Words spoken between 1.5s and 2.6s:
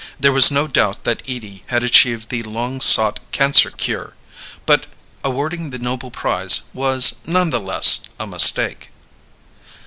had achieved the